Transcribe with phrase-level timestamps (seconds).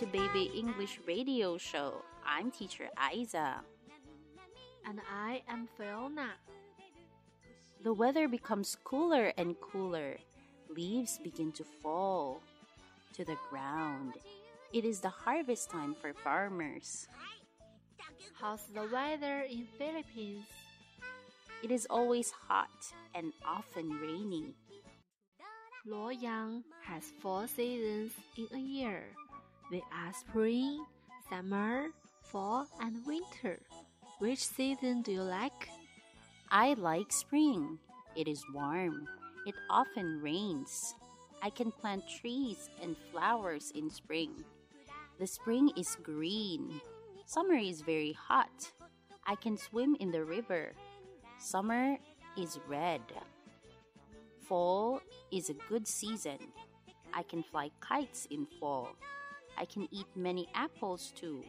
[0.00, 2.02] To Baby English Radio Show.
[2.20, 3.64] I'm teacher Isa.
[4.84, 6.36] And I am Fiona.
[7.82, 10.18] The weather becomes cooler and cooler.
[10.68, 12.42] Leaves begin to fall
[13.14, 14.12] to the ground.
[14.74, 17.08] It is the harvest time for farmers.
[18.38, 20.44] How's the weather in Philippines?
[21.64, 24.52] It is always hot and often rainy.
[25.88, 29.04] Luoyang has four seasons in a year.
[29.70, 30.84] They are spring,
[31.28, 31.88] summer,
[32.22, 33.58] fall, and winter.
[34.18, 35.68] Which season do you like?
[36.50, 37.78] I like spring.
[38.14, 39.08] It is warm.
[39.44, 40.94] It often rains.
[41.42, 44.44] I can plant trees and flowers in spring.
[45.18, 46.80] The spring is green.
[47.26, 48.70] Summer is very hot.
[49.26, 50.72] I can swim in the river.
[51.38, 51.96] Summer
[52.38, 53.02] is red.
[54.46, 55.00] Fall
[55.32, 56.38] is a good season.
[57.12, 58.94] I can fly kites in fall.
[59.58, 61.42] I can eat many apples too.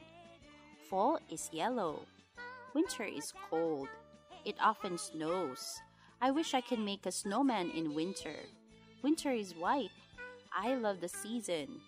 [0.90, 2.06] Fall is yellow.
[2.74, 3.90] Winter is cold.
[4.46, 5.82] It often snows.
[6.22, 8.38] I wish I could make a snowman in winter.
[9.04, 9.92] Winter is white.
[10.56, 11.82] I love the season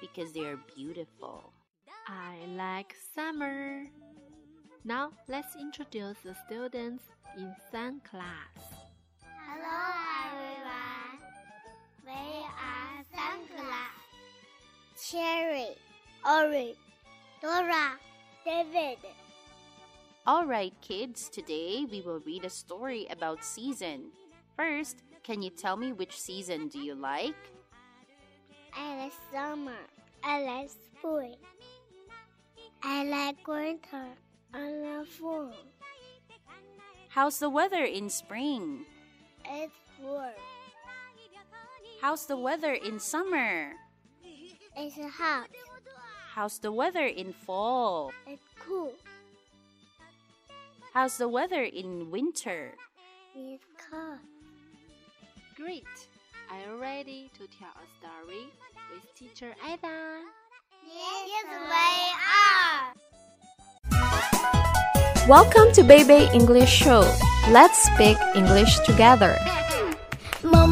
[0.00, 1.52] because they are beautiful.
[2.08, 3.84] I like summer.
[4.84, 7.04] Now let's introduce the students
[7.36, 8.75] in Sun class.
[15.10, 15.68] Cherry,
[16.26, 16.74] Ori,
[17.40, 17.94] Dora,
[18.44, 18.98] David.
[20.26, 24.10] All right, kids, today we will read a story about season.
[24.56, 27.36] First, can you tell me which season do you like?
[28.76, 29.78] I like summer.
[30.24, 31.36] I like spring.
[32.82, 34.08] I like winter.
[34.52, 35.52] I like fall.
[37.10, 38.84] How's the weather in spring?
[39.44, 39.72] It's
[40.02, 40.32] warm.
[42.00, 43.74] How's the weather in summer?
[44.78, 45.48] It's hot.
[46.34, 48.12] How's the weather in fall?
[48.26, 48.92] It's cool.
[50.92, 52.72] How's the weather in winter?
[53.34, 54.18] It's cold.
[55.56, 55.88] Great!
[56.50, 58.52] Are you ready to tell a story
[58.92, 60.20] with teacher Ida?
[60.84, 62.12] Yes, we
[63.96, 64.12] are.
[65.26, 67.00] Welcome to Baby English Show.
[67.48, 69.38] Let's speak English together.
[70.42, 70.68] 萌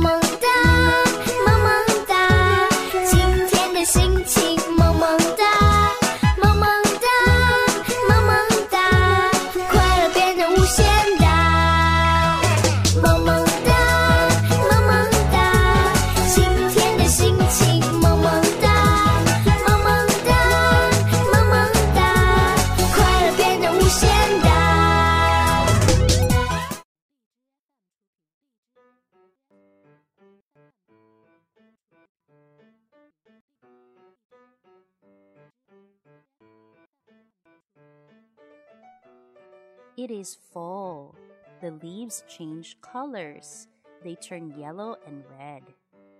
[39.97, 41.15] It is fall.
[41.61, 43.69] The leaves change colors.
[44.03, 45.63] They turn yellow and red.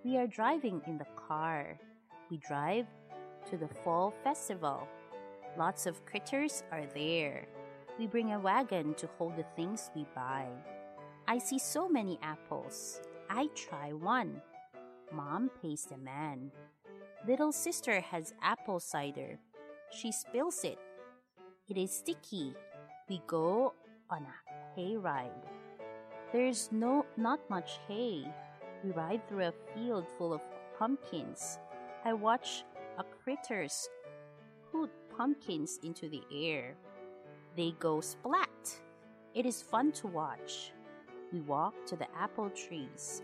[0.05, 1.77] We are driving in the car.
[2.31, 2.87] We drive
[3.49, 4.87] to the fall festival.
[5.57, 7.47] Lots of critters are there.
[7.99, 10.47] We bring a wagon to hold the things we buy.
[11.27, 13.01] I see so many apples.
[13.29, 14.41] I try one.
[15.11, 16.49] Mom pays the man.
[17.27, 19.37] Little sister has apple cider.
[19.91, 20.79] She spills it.
[21.67, 22.55] It is sticky.
[23.07, 23.75] We go
[24.09, 24.35] on a
[24.75, 25.45] hay ride.
[26.33, 28.25] There's no not much hay.
[28.83, 30.41] We ride through a field full of
[30.79, 31.59] pumpkins.
[32.03, 32.63] I watch
[32.97, 33.87] a critters
[34.71, 36.75] put pumpkins into the air.
[37.55, 38.81] They go splat.
[39.35, 40.71] It is fun to watch.
[41.31, 43.21] We walk to the apple trees.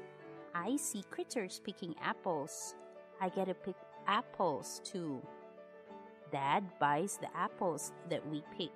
[0.54, 2.76] I see critters picking apples.
[3.20, 3.76] I get to pick
[4.06, 5.22] apples too.
[6.32, 8.72] Dad buys the apples that we pick.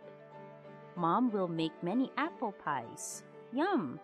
[0.96, 3.24] Mom will make many apple pies.
[3.52, 4.00] Yum!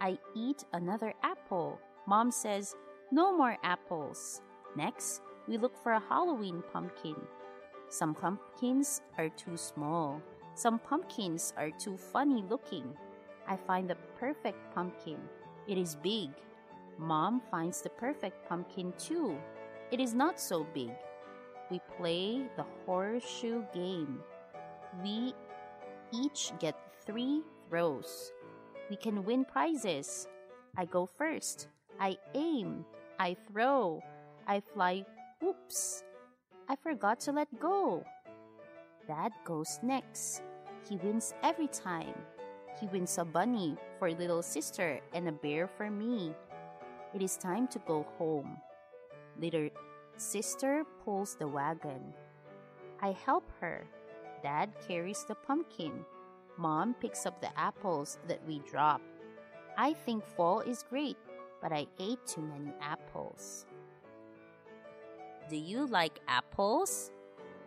[0.00, 1.78] I eat another apple.
[2.06, 2.74] Mom says,
[3.10, 4.42] No more apples.
[4.76, 7.16] Next, we look for a Halloween pumpkin.
[7.88, 10.20] Some pumpkins are too small.
[10.54, 12.96] Some pumpkins are too funny looking.
[13.48, 15.18] I find the perfect pumpkin.
[15.68, 16.30] It is big.
[16.98, 19.36] Mom finds the perfect pumpkin too.
[19.92, 20.90] It is not so big.
[21.70, 24.20] We play the horseshoe game.
[25.02, 25.34] We
[26.12, 26.74] each get
[27.04, 28.32] three throws.
[28.90, 30.28] We can win prizes.
[30.76, 31.68] I go first.
[32.00, 32.84] I aim.
[33.18, 34.02] I throw.
[34.46, 35.04] I fly.
[35.42, 36.04] Oops.
[36.68, 38.04] I forgot to let go.
[39.06, 40.42] Dad goes next.
[40.88, 42.14] He wins every time.
[42.80, 46.34] He wins a bunny for little sister and a bear for me.
[47.14, 48.58] It is time to go home.
[49.40, 49.70] Little
[50.18, 52.00] Sister pulls the wagon.
[53.02, 53.86] I help her.
[54.46, 56.06] Dad carries the pumpkin.
[56.56, 59.02] Mom picks up the apples that we dropped.
[59.76, 61.18] I think fall is great,
[61.60, 63.66] but I ate too many apples.
[65.50, 67.10] Do you like apples?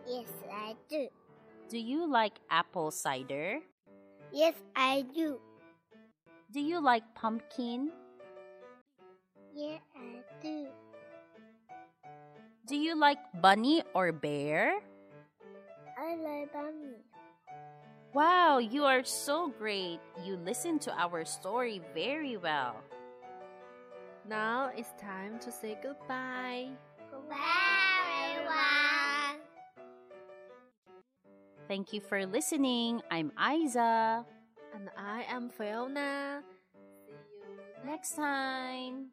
[0.08, 1.08] Yes, I do.
[1.68, 3.60] Do you like apple cider?
[4.32, 5.36] Yes, I do.
[6.50, 7.92] Do you like pumpkin?
[9.52, 10.72] Yeah, I do.
[12.64, 14.80] Do you like bunny or bear?
[16.10, 16.98] I like bunny.
[18.12, 20.00] Wow, you are so great.
[20.24, 22.82] You listen to our story very well.
[24.28, 26.70] Now it's time to say goodbye.
[27.12, 27.36] Goodbye,
[28.34, 29.38] everyone.
[31.68, 33.02] Thank you for listening.
[33.10, 34.26] I'm Isa.
[34.74, 36.42] And I am Fiona.
[37.06, 39.10] See you Next time.